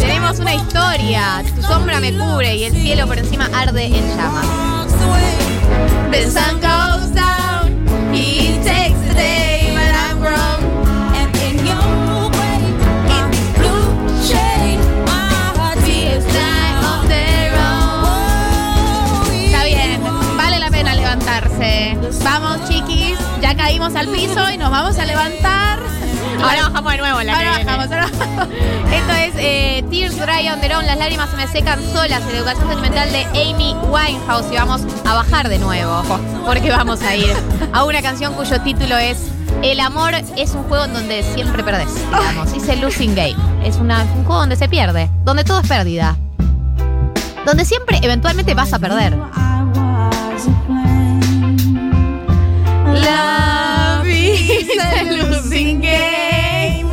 Tenemos 0.00 0.38
una 0.38 0.54
historia. 0.54 1.44
Tu 1.54 1.62
sombra 1.62 2.00
me 2.00 2.12
cubre 2.12 2.56
y 2.56 2.64
el 2.64 2.72
cielo 2.72 3.06
por 3.06 3.18
encima 3.18 3.48
arde 3.54 3.86
en 3.86 4.16
llamas. 4.16 4.46
Down. 7.14 7.43
Vamos, 22.24 22.68
chiquis, 22.68 23.18
ya 23.40 23.54
caímos 23.54 23.94
al 23.94 24.08
piso 24.08 24.50
y 24.52 24.56
nos 24.56 24.70
vamos 24.70 24.98
a 24.98 25.04
levantar. 25.04 25.78
Ahora 26.42 26.68
bajamos 26.68 26.92
de 26.92 26.98
nuevo 26.98 27.22
la 27.22 27.36
Ahora 27.36 27.50
bajamos, 27.50 27.84
ahora 27.90 28.08
bajamos. 28.18 28.48
Esto 28.92 29.12
es 29.12 29.34
eh, 29.38 29.84
Tears 29.90 30.16
Dry 30.18 30.48
on 30.48 30.60
Their 30.60 30.74
Own, 30.76 30.86
Las 30.86 30.98
lágrimas 30.98 31.30
se 31.30 31.36
me 31.36 31.46
secan 31.46 31.80
solas, 31.92 32.22
la 32.24 32.38
educación 32.38 32.68
sentimental 32.68 33.10
de 33.12 33.24
Amy 33.40 33.76
Winehouse. 33.88 34.46
Y 34.52 34.56
vamos 34.56 34.82
a 35.04 35.14
bajar 35.14 35.48
de 35.48 35.58
nuevo, 35.58 36.02
porque 36.46 36.70
vamos 36.70 37.02
a 37.02 37.14
ir 37.14 37.32
a 37.72 37.84
una 37.84 38.02
canción 38.02 38.34
cuyo 38.34 38.60
título 38.62 38.96
es 38.96 39.18
El 39.62 39.78
amor 39.80 40.14
es 40.36 40.50
un 40.52 40.64
juego 40.64 40.84
en 40.86 40.92
donde 40.94 41.22
siempre 41.34 41.62
perdés, 41.62 41.94
digamos. 41.94 42.52
Dice 42.52 42.76
Losing 42.76 43.14
Game. 43.14 43.36
Es 43.64 43.76
una- 43.76 44.02
un 44.02 44.24
juego 44.24 44.40
donde 44.40 44.56
se 44.56 44.68
pierde, 44.68 45.08
donde 45.24 45.44
todo 45.44 45.60
es 45.60 45.68
pérdida. 45.68 46.16
Donde 47.46 47.64
siempre 47.64 47.98
eventualmente 48.02 48.54
vas 48.54 48.72
a 48.72 48.78
perder. 48.78 49.16
Love 52.94 54.06
is 54.06 54.68
a 54.78 55.02
losing 55.04 55.80
game. 55.80 56.84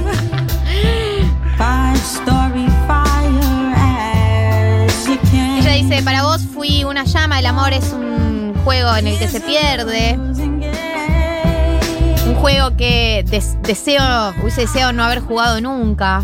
Ella 5.59 5.71
dice, 5.73 6.01
para 6.03 6.23
vos 6.23 6.41
fui 6.53 6.83
una 6.83 7.03
llama, 7.03 7.39
el 7.39 7.45
amor 7.45 7.73
es 7.73 7.91
un 7.93 8.53
juego 8.63 8.95
en 8.95 9.07
el 9.07 9.17
que 9.19 9.27
se 9.27 9.39
pierde. 9.41 10.17
Un 12.27 12.35
juego 12.35 12.75
que 12.75 13.23
des- 13.29 13.57
deseo, 13.61 14.01
hubiese 14.41 14.61
deseado 14.61 14.93
no 14.93 15.03
haber 15.03 15.19
jugado 15.19 15.61
nunca. 15.61 16.23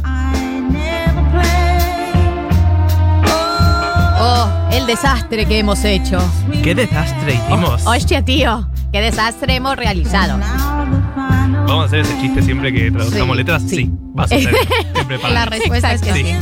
Oh, 4.19 4.50
el 4.72 4.86
desastre 4.88 5.46
que 5.46 5.60
hemos 5.60 5.84
hecho. 5.86 6.19
¿Qué 6.63 6.74
desastre 6.74 7.36
hicimos? 7.36 7.86
Hostia, 7.86 8.24
tío, 8.25 8.67
qué 8.98 9.04
desastre 9.04 9.56
hemos 9.56 9.75
realizado. 9.75 10.39
Vamos 10.39 11.84
a 11.84 11.86
hacer 11.86 12.00
ese 12.00 12.20
chiste 12.20 12.42
siempre 12.42 12.74
que 12.74 12.89
traduzcamos 12.89 13.36
Sí, 13.36 13.38
letras. 13.38 13.62
sí. 13.62 13.70
Sí, 13.75 13.89
vas 13.92 14.32
a 14.32 14.36
hacer. 14.36 14.56
siempre 14.96 15.20
para 15.20 15.34
La 15.36 15.46
respuesta 15.46 15.94
es 15.94 16.01
que 16.01 16.13
Sí. 16.13 16.24
sí. 16.24 16.36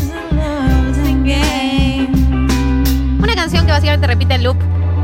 Una 3.21 3.35
canción 3.35 3.65
que 3.65 3.71
básicamente 3.73 4.07
repite 4.07 4.35
el 4.35 4.43
loop. 4.43 4.57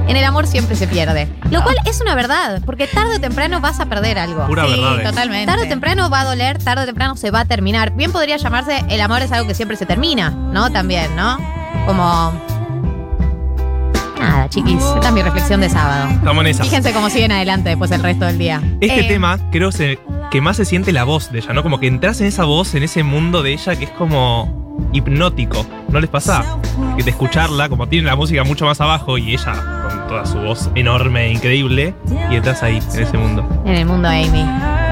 En 0.08 0.15
el 0.17 0.24
amor 0.24 0.48
siempre 0.48 0.75
se 0.77 0.88
pierde. 0.88 1.27
Lo 1.51 1.62
cual 1.63 1.75
es 1.86 2.00
una 2.01 2.15
verdad, 2.15 2.62
porque 2.65 2.88
tarde 2.88 3.15
o 3.17 3.20
temprano 3.20 3.60
vas 3.62 3.79
a 3.81 3.86
perder 3.88 4.17
algo. 4.17 4.48
Pura 4.48 4.65
Sí, 4.65 4.72
verdad. 4.72 5.00
eh. 5.00 5.03
totalmente. 5.03 5.46
Tarde 5.51 5.65
o 5.65 5.70
temprano 5.70 6.10
va 6.10 6.22
a 6.22 6.25
doler, 6.25 6.58
tarde 6.58 6.84
o 6.84 6.86
temprano 6.86 7.15
se 7.17 7.31
va 7.31 7.41
a 7.41 7.46
terminar. 7.46 7.91
Bien 7.96 8.12
podría 8.13 8.38
llamarse 8.38 8.84
el 8.89 9.01
amor 9.01 9.22
es 9.22 9.31
algo 9.34 9.48
que 9.48 9.55
siempre 9.55 9.75
se 9.77 9.86
termina, 9.86 10.29
¿no? 10.29 10.70
También, 10.72 11.15
¿no? 11.17 11.38
Como. 11.86 12.34
Nada, 14.22 14.50
chiquis. 14.50 14.82
Esta 14.96 15.08
es 15.10 15.13
mi 15.13 15.22
reflexión 15.22 15.62
de 15.62 15.70
sábado. 15.70 16.10
Estamos 16.12 16.42
en 16.46 16.51
esa. 16.51 16.63
Fíjense 16.63 16.94
cómo 16.94 17.10
siguen 17.10 17.32
adelante 17.32 17.70
después 17.70 17.92
el 17.92 18.04
resto 18.04 18.25
del 18.25 18.38
día. 18.38 18.62
Este 18.80 19.01
Eh. 19.01 19.04
tema, 19.08 19.38
creo 19.51 19.72
se- 19.72 20.00
que 20.30 20.40
más 20.42 20.58
se 20.58 20.66
siente 20.66 20.92
la 20.94 21.04
voz 21.04 21.32
de 21.32 21.40
ella, 21.40 21.54
¿no? 21.54 21.63
Como 21.63 21.80
que 21.80 21.88
entras 21.88 22.22
en 22.22 22.28
esa 22.28 22.46
voz, 22.46 22.74
en 22.75 22.84
ese 22.84 23.04
mundo 23.04 23.44
de 23.44 23.54
ella 23.54 23.75
que 23.75 23.86
es 23.86 23.92
como 23.92 24.62
hipnótico. 24.94 25.66
¿No 25.90 26.00
les 26.00 26.10
pasa? 26.10 26.44
Que 26.96 27.04
de 27.04 27.12
escucharla, 27.12 27.68
como 27.70 27.88
tiene 27.88 28.08
la 28.08 28.16
música 28.16 28.44
mucho 28.44 28.66
más 28.66 28.80
abajo 28.80 29.18
y 29.18 29.34
ella 29.34 29.54
con 29.90 30.08
toda 30.08 30.25
su 30.25 30.38
voz 30.40 30.70
enorme 30.75 31.25
e 31.28 31.32
increíble, 31.34 31.94
y 32.30 32.36
entras 32.36 32.63
ahí, 32.63 32.82
en 32.94 33.01
ese 33.01 33.18
mundo. 33.18 33.46
En 33.66 33.75
el 33.75 33.86
mundo 33.86 34.08
Amy. 34.08 34.46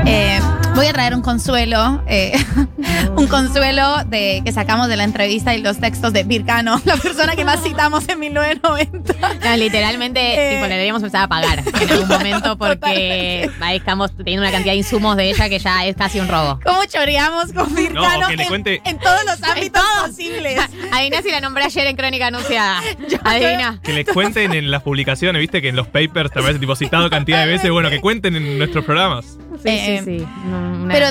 Eh, 0.05 0.39
voy 0.75 0.87
a 0.87 0.93
traer 0.93 1.13
un 1.13 1.21
consuelo, 1.21 2.01
eh, 2.07 2.33
un 3.17 3.27
consuelo 3.27 4.03
de 4.05 4.41
que 4.45 4.51
sacamos 4.51 4.87
de 4.87 4.95
la 4.97 5.03
entrevista 5.03 5.53
y 5.55 5.61
los 5.61 5.79
textos 5.79 6.13
de 6.13 6.23
Vircano, 6.23 6.81
la 6.85 6.95
persona 6.97 7.35
que 7.35 7.43
más 7.45 7.61
citamos 7.61 8.07
en 8.07 8.19
1990. 8.19 9.13
No, 9.43 9.57
literalmente, 9.57 10.19
Eh. 10.21 10.51
tipo, 10.55 10.63
le 10.63 10.69
deberíamos 10.69 11.01
empezar 11.01 11.23
a 11.23 11.27
pagar 11.27 11.59
en 11.81 11.89
algún 11.91 12.07
momento 12.07 12.57
porque 12.57 13.49
ahí 13.61 13.77
estamos 13.77 14.15
teniendo 14.15 14.43
una 14.43 14.51
cantidad 14.51 14.73
de 14.73 14.77
insumos 14.77 15.17
de 15.17 15.29
ella 15.31 15.49
que 15.49 15.59
ya 15.59 15.85
es 15.85 15.95
casi 15.95 16.19
un 16.19 16.27
robo. 16.27 16.59
¿Cómo 16.63 16.85
choreamos 16.85 17.51
con 17.53 17.73
Vircano 17.75 18.21
No, 18.21 18.27
que 18.27 18.37
le 18.37 18.43
en, 18.43 18.49
cuente- 18.49 18.81
en 18.85 18.99
todos 18.99 19.19
los 19.25 19.43
ámbitos 19.43 19.81
todo. 19.83 20.07
posibles? 20.07 20.59
Adivina 20.93 21.21
si 21.21 21.31
la 21.31 21.41
nombré 21.41 21.63
ayer 21.65 21.87
en 21.87 21.95
Crónica 21.95 22.27
Anunciada. 22.27 22.81
Adivina. 23.23 23.79
Que 23.83 23.93
les 23.93 24.05
cuenten 24.07 24.53
en 24.53 24.71
las 24.71 24.83
publicaciones, 24.83 25.39
viste, 25.39 25.61
que 25.61 25.69
en 25.69 25.75
los 25.75 25.87
papers 25.87 26.31
te 26.31 26.39
aparece 26.39 26.59
tipo 26.59 26.75
citado 26.75 27.09
cantidad 27.09 27.39
de 27.45 27.47
veces. 27.51 27.69
Bueno, 27.71 27.89
que 27.89 27.99
cuenten 27.99 28.35
en 28.35 28.57
nuestros 28.57 28.85
programas. 28.85 29.37
Sí, 29.57 29.69
Eh, 29.69 30.01
sí, 30.05 30.19
sí. 30.19 30.25
No, 30.45 30.57
una- 30.83 30.93
Pero 30.93 31.07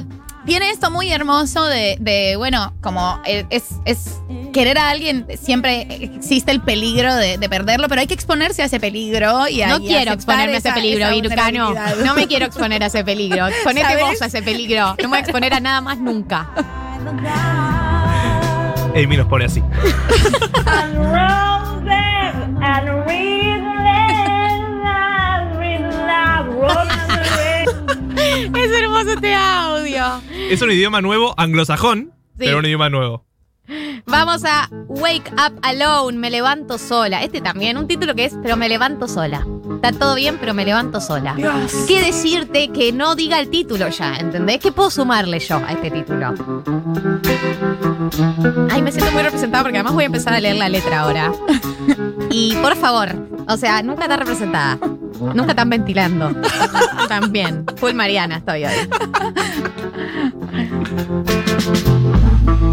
tiene 0.46 0.70
esto 0.70 0.90
muy 0.90 1.10
hermoso 1.12 1.64
de, 1.66 1.96
de, 2.00 2.36
bueno, 2.36 2.72
como 2.80 3.20
eh, 3.26 3.44
es, 3.50 3.64
es 3.84 4.18
querer 4.52 4.78
a 4.78 4.88
alguien, 4.88 5.26
siempre 5.38 5.86
existe 6.14 6.50
el 6.52 6.62
peligro 6.62 7.14
de, 7.14 7.36
de 7.36 7.48
perderlo, 7.50 7.86
pero 7.88 8.00
hay 8.00 8.06
que 8.06 8.14
exponerse 8.14 8.62
a 8.62 8.64
ese 8.66 8.80
peligro 8.80 9.46
y 9.48 9.60
no 9.62 9.78
quiero 9.80 10.12
exponerme 10.12 10.54
a 10.54 10.58
ese 10.58 10.72
peligro, 10.72 11.10
vulnerabilidad. 11.12 11.96
No 12.04 12.14
me 12.14 12.26
quiero 12.26 12.46
exponer 12.46 12.82
a 12.82 12.86
ese 12.86 13.04
peligro. 13.04 13.46
Exponete 13.48 13.88
¿Sabes? 13.88 14.04
vos 14.04 14.22
a 14.22 14.26
ese 14.26 14.42
peligro. 14.42 14.94
No 15.02 15.02
me 15.02 15.08
voy 15.08 15.16
a 15.18 15.20
exponer 15.20 15.52
a 15.52 15.60
nada 15.60 15.80
más 15.82 15.98
nunca. 15.98 16.48
Amy 18.96 19.16
nos 19.18 19.26
pone 19.28 19.44
así. 19.44 19.62
este 29.06 29.34
audio. 29.34 30.04
Es 30.50 30.60
un 30.62 30.70
idioma 30.70 31.00
nuevo, 31.00 31.34
anglosajón, 31.36 32.12
Sí. 32.38 32.44
pero 32.46 32.58
un 32.58 32.66
idioma 32.66 32.88
nuevo. 32.90 33.24
Vamos 34.06 34.44
a 34.46 34.70
Wake 34.88 35.30
Up 35.32 35.58
Alone, 35.60 36.16
me 36.16 36.30
levanto 36.30 36.78
sola. 36.78 37.22
Este 37.22 37.42
también, 37.42 37.76
un 37.76 37.86
título 37.86 38.14
que 38.14 38.24
es 38.24 38.34
Pero 38.42 38.56
me 38.56 38.66
levanto 38.66 39.06
sola. 39.06 39.46
Está 39.74 39.92
todo 39.92 40.14
bien, 40.14 40.38
pero 40.40 40.54
me 40.54 40.64
levanto 40.64 41.02
sola. 41.02 41.36
¿Qué 41.86 42.00
decirte 42.02 42.68
que 42.72 42.92
no 42.92 43.14
diga 43.14 43.38
el 43.38 43.50
título 43.50 43.88
ya? 43.90 44.16
¿Entendés? 44.16 44.58
¿Qué 44.60 44.72
puedo 44.72 44.90
sumarle 44.90 45.38
yo 45.40 45.58
a 45.58 45.72
este 45.72 45.90
título? 45.90 46.34
Ay, 48.70 48.80
me 48.80 48.90
siento 48.90 49.12
muy 49.12 49.22
representada 49.22 49.62
porque 49.64 49.76
además 49.78 49.92
voy 49.94 50.04
a 50.04 50.06
empezar 50.06 50.32
a 50.32 50.40
leer 50.40 50.56
la 50.56 50.68
letra 50.70 51.00
ahora. 51.00 51.32
Y 52.30 52.54
por 52.56 52.76
favor, 52.76 53.08
o 53.48 53.56
sea, 53.56 53.82
nunca 53.82 54.06
tan 54.06 54.18
representada. 54.20 54.78
Nunca 55.34 55.54
tan 55.54 55.70
ventilando. 55.70 56.30
También. 57.08 57.64
Full 57.76 57.94
Mariana 57.94 58.36
estoy 58.36 58.64
hoy. 58.64 58.72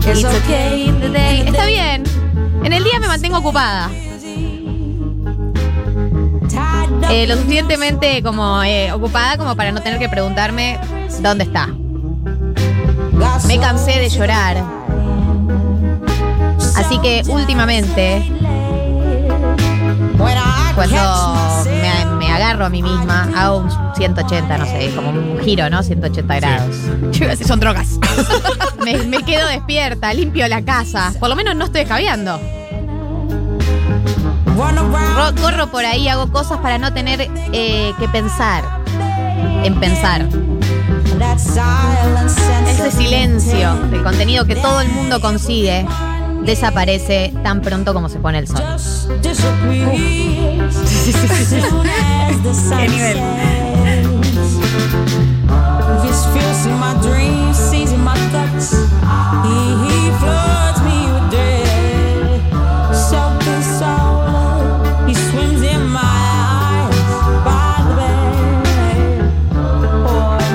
It's 0.08 0.24
okay 0.24 0.92
today. 1.02 1.42
Está 1.48 1.66
bien. 1.66 2.04
En 2.64 2.74
el 2.74 2.84
día 2.84 3.00
me 3.00 3.08
mantengo 3.08 3.38
ocupada. 3.38 3.90
Eh, 7.10 7.28
lo 7.28 7.36
suficientemente 7.36 8.24
como 8.24 8.64
eh, 8.64 8.92
ocupada 8.92 9.38
como 9.38 9.56
para 9.56 9.72
no 9.72 9.82
tener 9.82 10.00
que 10.00 10.10
preguntarme 10.10 10.80
dónde 11.22 11.44
está. 11.44 11.68
Me 13.48 13.60
cansé 13.60 14.00
de 14.00 14.10
llorar. 14.10 14.58
Así 16.76 17.00
que 17.00 17.24
últimamente, 17.28 18.32
cuando 20.76 21.45
agarro 22.56 22.66
a 22.68 22.70
mí 22.70 22.82
misma, 22.82 23.30
hago 23.36 23.58
un 23.58 23.70
180, 23.96 24.58
no 24.58 24.66
sé, 24.66 24.90
como 24.96 25.10
un 25.10 25.40
giro, 25.44 25.70
¿no? 25.70 25.84
180 25.84 26.36
grados. 26.36 26.76
Yo 27.12 27.18
iba 27.18 27.28
a 27.28 27.30
decir, 27.32 27.46
son 27.48 27.60
drogas. 27.60 28.00
Me, 28.84 28.98
me 29.00 29.18
quedo 29.24 29.48
despierta, 29.50 30.14
limpio 30.14 30.48
la 30.48 30.62
casa. 30.62 31.12
Por 31.20 31.28
lo 31.30 31.36
menos 31.36 31.56
no 31.56 31.66
estoy 31.66 31.82
escabeando. 31.82 32.40
Ro- 35.16 35.36
corro 35.42 35.68
por 35.72 35.84
ahí, 35.86 36.08
hago 36.08 36.32
cosas 36.32 36.60
para 36.60 36.78
no 36.78 36.94
tener 36.94 37.28
eh, 37.52 37.94
que 38.00 38.08
pensar 38.10 38.64
en 39.64 39.80
pensar. 39.80 40.28
Ese 42.70 42.92
silencio 42.92 43.74
del 43.90 44.04
contenido 44.04 44.46
que 44.46 44.56
todo 44.56 44.82
el 44.82 44.90
mundo 44.90 45.20
consigue 45.20 45.86
desaparece 46.44 47.34
tan 47.44 47.62
pronto 47.62 47.94
como 47.94 48.08
se 48.08 48.20
pone 48.20 48.38
el 48.40 48.48
sol. 48.48 48.62
Qué 52.78 52.88
nivel. 52.90 53.18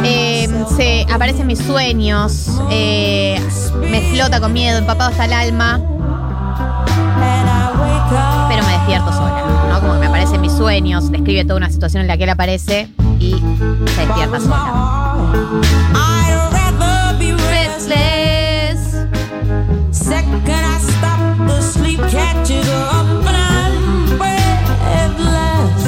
Eh, 0.03 0.49
se 0.77 1.07
aparecen 1.13 1.47
mis 1.47 1.59
sueños, 1.59 2.49
eh, 2.71 3.41
me 3.81 3.99
explota 3.99 4.41
con 4.41 4.53
miedo, 4.53 4.79
empapado 4.79 5.11
hasta 5.11 5.27
el 5.27 5.33
alma. 5.33 5.90
Sueños, 10.65 11.11
describe 11.11 11.45
toda 11.45 11.57
una 11.57 11.71
situación 11.71 12.03
en 12.03 12.07
la 12.09 12.19
que 12.19 12.25
él 12.25 12.31
aparece 12.31 12.89
y 13.19 13.31
se 13.31 14.07
despierta 14.07 14.41
sola. 14.41 14.73
Restless. 17.51 19.07
Second 19.91 20.43
I 20.49 20.79
stop 20.81 21.47
the 21.49 21.63
sleep, 21.63 22.01
catch 22.11 22.51
it 22.51 22.67
up, 22.93 23.07
but 23.25 23.35
I'm 23.35 24.19
breathless. 24.19 25.83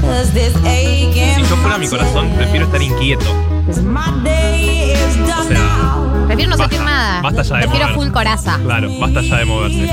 'Cause 0.00 0.30
this 0.32 0.54
aching 0.64 1.12
Si 1.34 1.42
yo 1.50 1.56
fuera 1.56 1.78
mi 1.78 1.88
corazón, 1.88 2.30
prefiero 2.36 2.66
estar 2.66 2.82
inquieto. 2.82 3.26
O 3.68 3.72
sea. 3.72 3.82
Prefiero 6.26 6.50
no 6.50 6.56
Basta, 6.56 6.68
sentir 6.68 6.80
nada. 6.84 7.20
basta 7.22 7.42
ya 7.42 7.56
de 7.56 7.62
Prefiero 7.62 7.86
mover. 7.88 7.94
full 8.04 8.12
coraza. 8.12 8.58
claro, 8.64 8.88
basta 9.00 9.20
ya 9.22 9.36
de 9.38 9.44
moverse. 9.44 9.90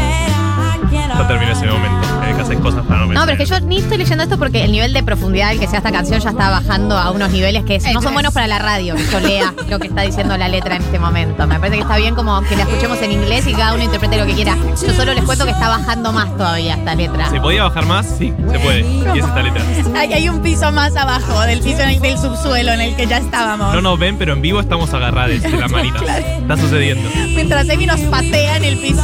Cannot 0.92 1.28
terminó 1.28 1.52
ese 1.52 1.66
momento. 1.68 2.08
Hay 2.22 2.34
que 2.34 2.42
hacer 2.42 2.58
cosas 2.60 2.86
para 2.86 3.00
no 3.02 3.06
No, 3.06 3.10
pensar. 3.10 3.26
pero 3.28 3.44
es 3.44 3.50
que 3.50 3.56
yo 3.60 3.66
ni 3.68 3.78
estoy 3.80 3.98
leyendo 3.98 4.24
esto 4.24 4.38
porque 4.38 4.64
el 4.64 4.72
nivel 4.72 4.94
de 4.94 5.04
profundidad 5.04 5.52
que 5.54 5.68
sea 5.68 5.78
esta 5.80 5.92
canción 5.92 6.20
ya 6.20 6.30
está 6.30 6.50
bajando 6.50 6.98
a 6.98 7.12
unos 7.12 7.32
niveles 7.32 7.64
que 7.66 7.80
no 7.94 8.02
son 8.02 8.14
buenos 8.14 8.34
para 8.34 8.48
la 8.48 8.60
radio, 8.60 8.96
que 8.96 9.06
yo 9.06 9.20
lea 9.20 9.54
lo 9.70 9.80
que 9.80 9.88
está 9.88 10.02
diciendo 10.02 10.38
la 10.38 10.48
letra 10.48 10.76
en 10.76 10.82
este 10.84 11.00
momento. 11.00 11.48
Me 11.48 11.56
parece 11.60 11.78
que 11.78 11.82
está 11.84 11.98
bien 11.98 12.16
como 12.16 12.42
que 12.42 12.56
la 12.56 12.64
escuchemos 12.64 13.02
en 13.02 13.12
inglés 13.14 13.48
y 13.48 13.54
cada 13.54 13.74
uno 13.74 13.84
interprete 13.84 14.18
lo 14.18 14.26
que 14.26 14.34
quiera. 14.34 14.56
Yo 14.86 14.94
solo 14.94 15.14
les 15.14 15.24
cuento 15.24 15.46
que 15.46 15.52
está 15.52 15.68
bajando 15.70 16.12
más 16.14 16.36
todavía 16.38 16.76
esta 16.76 16.96
letra. 16.96 17.30
¿Se 17.30 17.40
podía 17.40 17.64
bajar 17.64 17.86
más? 17.86 18.06
Sí, 18.18 18.34
se 18.52 18.60
puede. 18.60 18.82
Y 18.82 19.20
es 19.20 19.26
esta 19.26 19.42
letra. 19.42 19.64
Hay, 19.98 20.14
hay 20.14 20.30
un 20.30 20.42
piso 20.42 20.72
más 20.72 20.96
abajo 20.96 21.40
del 21.42 21.60
piso 21.62 21.82
en 21.82 21.90
el- 21.90 22.02
del 22.02 22.18
subsuelo 22.18 22.72
en 22.72 22.82
el 22.82 22.96
que 22.96 23.06
ya 23.08 23.18
estábamos. 23.18 23.74
No 23.74 23.82
nos 23.82 24.00
ven, 24.00 24.18
pero 24.18 24.34
en 24.34 24.42
vivo 24.42 24.60
estamos 24.60 24.94
agarrados 24.94 25.42
de 25.42 25.50
la 25.50 25.68
manita. 25.68 26.18
Está 26.18 26.58
sucediendo. 26.58 27.10
Mientras 27.36 27.68
Emi 27.70 27.86
nos 27.86 28.00
patea 28.02 28.58
en 28.58 28.64
el 28.64 28.78
piso. 28.80 29.02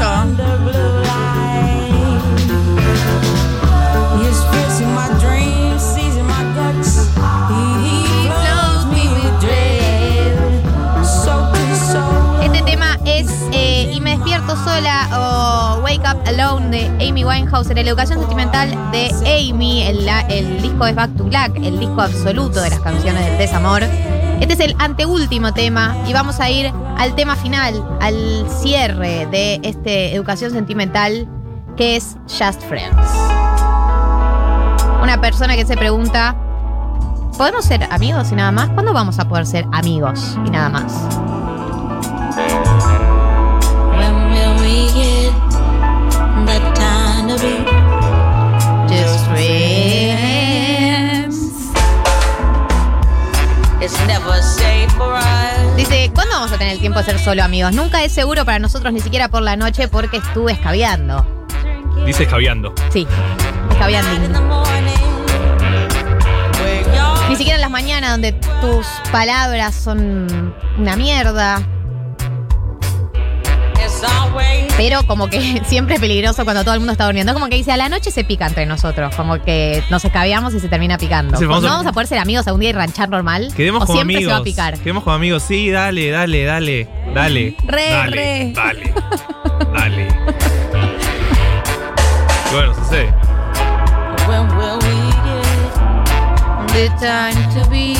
Sola 14.67 15.07
o 15.13 15.81
Wake 15.81 16.01
Up 16.01 16.21
Alone 16.27 16.69
de 16.69 17.07
Amy 17.07 17.24
Winehouse 17.24 17.69
en 17.69 17.75
la 17.75 17.81
educación 17.83 18.19
sentimental 18.19 18.69
de 18.91 19.09
Amy. 19.21 19.83
El, 19.83 20.07
el 20.29 20.62
disco 20.62 20.86
es 20.86 20.93
Back 20.93 21.15
to 21.15 21.24
Black, 21.24 21.55
el 21.55 21.79
disco 21.79 22.01
absoluto 22.01 22.62
de 22.62 22.71
las 22.71 22.81
canciones 22.81 23.25
del 23.25 23.38
desamor. 23.38 23.83
Este 24.41 24.53
es 24.53 24.59
el 24.59 24.75
anteúltimo 24.77 25.53
tema 25.53 25.95
y 26.05 26.12
vamos 26.12 26.41
a 26.41 26.50
ir 26.50 26.74
al 26.97 27.15
tema 27.15 27.38
final, 27.38 27.81
al 28.01 28.45
cierre 28.62 29.25
de 29.27 29.62
este 29.63 30.13
educación 30.13 30.51
sentimental 30.51 31.29
que 31.77 31.95
es 31.95 32.17
Just 32.27 32.62
Friends. 32.67 33.09
Una 35.01 35.17
persona 35.21 35.55
que 35.55 35.65
se 35.65 35.77
pregunta, 35.77 36.36
¿podemos 37.38 37.63
ser 37.63 37.88
amigos 37.89 38.33
y 38.33 38.36
nada 38.36 38.51
más? 38.51 38.69
¿Cuándo 38.71 38.91
vamos 38.91 39.17
a 39.17 39.29
poder 39.29 39.45
ser 39.45 39.65
amigos 39.71 40.38
y 40.45 40.50
nada 40.50 40.67
más? 40.67 41.26
Dice, 55.89 56.12
¿cuándo 56.13 56.34
vamos 56.36 56.51
a 56.51 56.58
tener 56.58 56.74
el 56.74 56.82
tiempo 56.82 57.00
de 57.00 57.06
ser 57.06 57.17
solo 57.17 57.41
amigos? 57.41 57.72
Nunca 57.72 58.03
es 58.03 58.12
seguro 58.12 58.44
para 58.44 58.60
nosotros 58.60 58.91
ni 58.91 59.00
siquiera 59.00 59.29
por 59.29 59.41
la 59.41 59.56
noche 59.56 59.88
porque 59.88 60.17
estuve 60.17 60.51
escabeando. 60.51 61.25
Dice 62.06 62.24
escabeando. 62.24 62.75
Sí, 62.90 63.07
escabeando. 63.72 64.11
Ni 67.29 67.35
siquiera 67.38 67.55
en 67.55 67.61
las 67.61 67.72
mañanas 67.72 68.11
donde 68.11 68.33
tus 68.33 68.85
palabras 69.14 69.75
son 69.75 70.53
una 70.77 70.98
mierda. 70.98 71.61
Pero 74.77 75.03
como 75.07 75.27
que 75.27 75.61
siempre 75.66 75.96
es 75.96 76.01
peligroso 76.01 76.44
cuando 76.44 76.63
todo 76.63 76.74
el 76.75 76.79
mundo 76.79 76.92
está 76.94 77.05
durmiendo. 77.05 77.33
Como 77.33 77.48
que 77.50 77.55
dice, 77.55 77.72
a 77.72 77.77
la 77.77 77.90
noche 77.90 78.11
se 78.11 78.24
pica 78.24 78.46
entre 78.46 78.66
nosotros. 78.68 79.13
Como 79.16 79.42
que 79.42 79.83
nos 79.90 80.05
escabeamos 80.05 80.53
y 80.53 80.59
se 80.59 80.70
termina 80.70 80.98
picando. 80.98 81.35
Sí, 81.37 81.46
vamos 81.46 81.63
¿No 81.63 81.70
a- 81.70 81.72
vamos 81.72 81.87
a 81.87 81.92
poder 81.94 82.07
ser 82.07 82.20
amigos 82.20 82.46
algún 82.48 82.61
día 82.61 82.70
y 82.70 82.74
ranchar 82.74 83.09
normal? 83.09 83.51
Quedemos 83.55 83.83
¿O 83.83 83.85
como 83.87 83.98
siempre 83.98 84.18
amigos. 84.18 84.31
se 84.31 84.35
va 84.35 84.42
a 84.42 84.44
picar? 84.44 84.77
Quedemos 84.79 85.03
como 85.03 85.16
amigos. 85.16 85.44
Sí, 85.44 85.72
dale, 85.72 86.11
dale, 86.11 86.44
dale. 86.44 86.87
Dale. 87.13 87.55
Re, 87.66 87.90
dale, 87.90 88.16
re. 88.16 88.51
Dale. 88.53 88.94
Dale. 89.74 90.07
Y 92.50 92.53
bueno, 92.53 92.75
sucede. 92.75 93.13
when 94.27 94.48
will 94.57 94.77
we 94.81 95.11
get 95.24 95.48
The 96.74 96.90
time 97.00 97.35
to 97.55 97.70
be. 97.70 97.96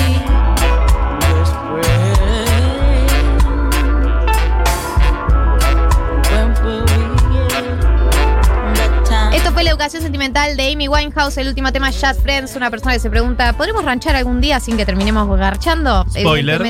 de 10.34 10.72
Amy 10.74 10.90
Winehouse, 10.90 11.38
el 11.38 11.48
último 11.48 11.72
tema 11.72 11.88
Just 11.88 12.22
Friends. 12.22 12.56
Una 12.58 12.70
persona 12.70 12.94
que 12.94 13.00
se 13.00 13.10
pregunta, 13.10 13.54
¿podremos 13.54 13.86
ranchar 13.86 14.14
algún 14.18 14.42
día 14.42 14.60
sin 14.60 14.76
que 14.76 14.86
terminemos 14.86 15.26
garchando? 15.40 16.06
Spoiler. 16.10 16.62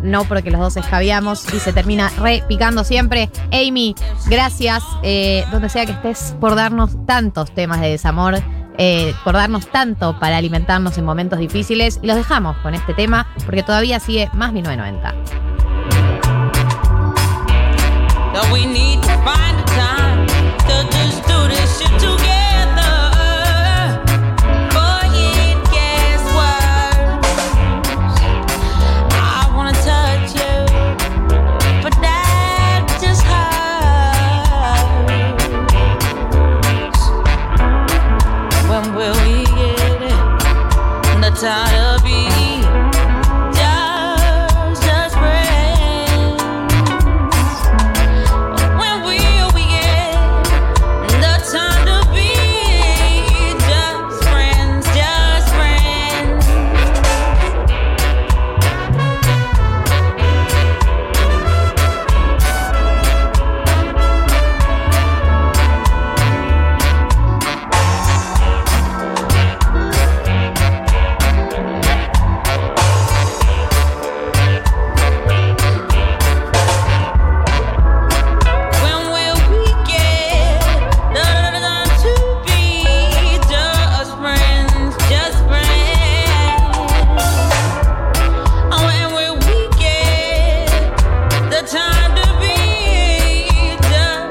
No. 0.00 0.24
porque 0.24 0.50
los 0.52 0.60
dos 0.60 0.76
escabiamos 0.76 1.52
y 1.52 1.58
se 1.58 1.72
termina 1.72 2.08
repicando 2.20 2.84
siempre. 2.84 3.30
Amy, 3.52 3.96
gracias, 4.28 4.84
eh, 5.02 5.44
donde 5.50 5.68
sea 5.68 5.86
que 5.86 5.92
estés, 5.92 6.36
por 6.40 6.54
darnos 6.54 7.04
tantos 7.04 7.52
temas 7.52 7.80
de 7.80 7.90
desamor. 7.90 8.36
Eh, 8.78 9.12
por 9.24 9.34
darnos 9.34 9.66
tanto 9.66 10.18
para 10.18 10.36
alimentarnos 10.36 10.96
en 10.98 11.04
momentos 11.04 11.40
difíciles. 11.40 11.98
Y 12.00 12.06
los 12.06 12.16
dejamos 12.16 12.56
con 12.58 12.74
este 12.74 12.94
tema 12.94 13.26
porque 13.44 13.64
todavía 13.64 13.98
sigue 13.98 14.30
más 14.32 14.52
1990. 14.52 15.14
we 18.52 18.66
need 18.66 18.90